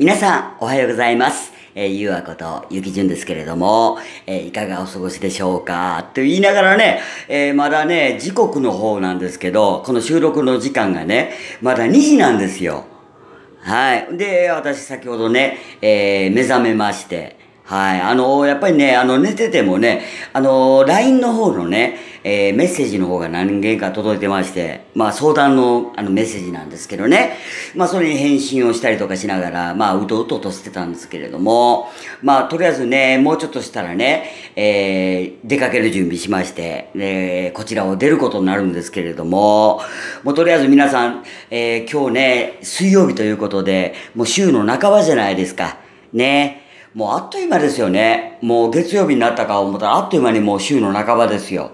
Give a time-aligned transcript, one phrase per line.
[0.00, 1.52] 皆さん、おはようございます。
[1.74, 6.08] えー、ゆうあこと、ゆきじゅんですけれども、えーいかがお過ごしでしょうか？
[6.14, 12.86] と言いながらね、えーまだね、時刻の方なんですけど、この収録の時間がね、まだ2時なんですよ。
[13.60, 14.16] はい。
[14.16, 17.36] で、私先ほどね、えー目覚めまして、
[17.70, 18.00] はい。
[18.00, 20.02] あのやっぱりね、あの、寝ててもね、
[20.32, 27.36] あの LINE の方のね、えーメッセージの方が何件か届いてまして、まあ、相談の、あの、メッセージなんですけどね。
[27.76, 31.88] まあ、それに返信をしたりとかしながら、まあ、うとうととしてたんですけれども、
[32.22, 39.80] まあ、とりあえずね、もうちょっとしたらね、えー出かける準備しまして、えーこちらを出ることになるんですけれども、
[40.24, 45.78] もうとりあえず皆さん、えー今日ね、水曜日ということで、もう週の半ばじゃないですか。
[46.12, 46.69] ね。
[46.94, 48.38] もうあっという間ですよね。
[48.42, 51.70] もう月曜日になったか思ったらあっという間にもう週の半ばですよ。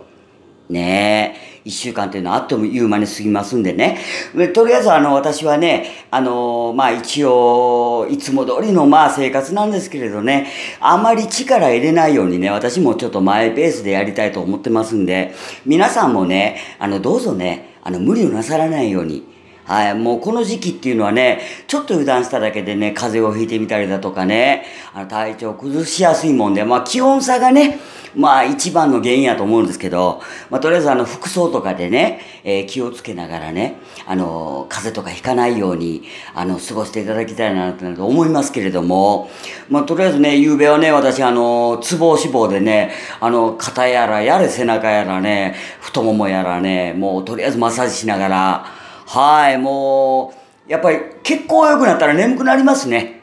[0.69, 1.57] ねえ。
[1.67, 3.99] 一週間っていうのはあっという間に過ぎますんでね。
[4.37, 10.47] でとりあえずあの私はね、あのまあ一応、いつも通りのまあ生活なんですけれどね、
[10.81, 19.25] あまり力入れないようにね、私もちょっとマイペースでやりたいと思ってますんで、皆さんもね、あのどうぞね、あの無理をなさらないように、
[19.67, 24.65] はい、もうこの時期っていうのはね、ちょっと油断しただけでね、風邪をひいてみたりだとかね、
[24.95, 27.81] あの体調崩しやすいもんで、まあ気温差がね、
[28.15, 39.29] まあ一番の原因やと思うんですけど、まあとりあえずあの服装とかでね、えー気をつけながらね、あの、風邪とかひかないように、あの、過ごしていただきたいなと思いますけれども、
[39.69, 50.35] まあとりあえずね、夕べはね、私あの、ツボ脂肪でね、あの、肩やらやれ背中やらね、太ももやらね、もうとりあえずマッサージしながら、はい、も
[50.67, 53.21] う、やっぱり結構良くなったら眠くなりますね。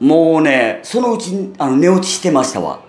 [0.00, 2.80] もうね、そのうちあの寝落ちしてましたわ。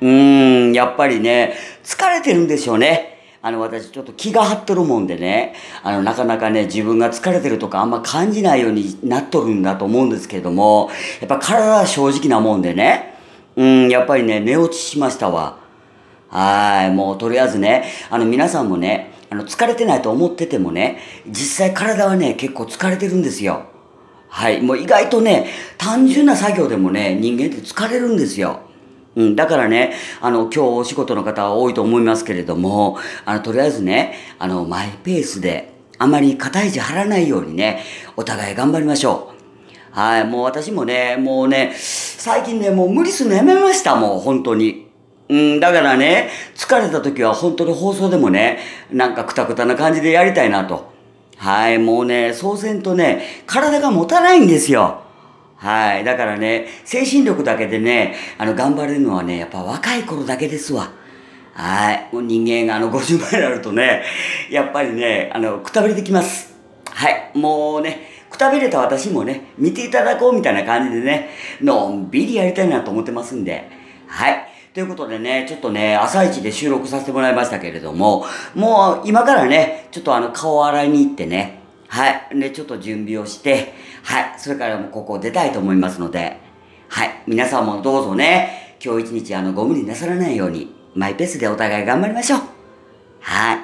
[0.00, 1.54] うーん、やっぱりね、
[1.84, 3.16] 疲れてるんでしょうね。
[3.42, 13.14] あの、私ちょっと気が張っとるもんでね、あの、なかなかね、自分が疲れてるとかあんま感じないようになっとるんだと思うんですけれども、やっぱ体は正直なもんでね、
[13.54, 15.65] うん、やっぱりね、寝落ちしましたわ。
[16.28, 20.98] はい、もうとりあえずね、あの皆さんもね、あの疲れてないと思っててもね、
[21.28, 23.66] 実際体はね、結構疲れてるんですよ。
[24.28, 25.48] はい、もう意外とね、
[25.78, 28.60] 単純な作業でもね、人間って疲れるんですよ。
[29.14, 37.82] うん、だからね、あの、今日お仕事の方は多いと思いますけれども、あの、とりあえずね、あの、マイペースで、あまり肩肘張らないようにね、
[38.16, 39.98] お互い頑張りましょう。
[39.98, 44.86] はい、もう私もね、もうね、最近ね、もう無理するのやめました、もう、本当に。
[45.28, 48.58] うん、だからね、疲れた時は本当に放送でもね、
[48.90, 50.92] なんかクタクタな感じでやりたいなと。
[51.36, 55.02] はい、もうね、そうせんとね、体が持たないんですよ。
[55.56, 60.92] はい、だからね、精神力だけでね、あの、頑張れるのはね、やっぱ若い頃だけですわ。
[61.54, 64.04] はい、もう人間があの、50前になるとね、
[64.50, 66.54] やっぱりね、あの、くたびれてきます。
[66.90, 71.30] はい、もうね、くたびれた私もね、見ていただこうみたいな感じでね、
[71.62, 73.68] のんびりやりたいなと思ってますんで、
[74.06, 74.55] はい。
[74.76, 82.38] ということでね、ちょっとね、朝一で収録させてもらいましたけれども、もう今からね、ちょっとあの、顔を洗いに行ってね、はい。
[82.38, 83.72] で、ちょっと準備をして、
[84.02, 84.34] はい。
[84.36, 86.36] それからもうここを出たいと思いますので、
[86.90, 87.22] はい。
[87.26, 92.40] 皆さんもどうぞね、今日一日あの、ご無理なさらないように、マイペースでお互い頑張りましょう。
[93.20, 93.58] はい。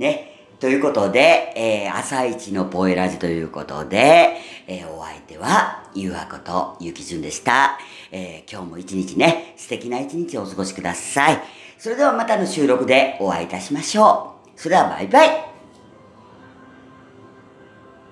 [0.00, 0.35] ね。
[0.58, 7.78] ということで、えー、朝一のポエラジということで、えー、お相手は、ゆうはことゆきじゅんでした。
[8.10, 11.42] えー、今日も一日ね、素敵な一日をお過ごしください。
[11.78, 14.50] それではまたの収録でお会いいたしましょう。
[14.58, 15.55] それではバイバイ。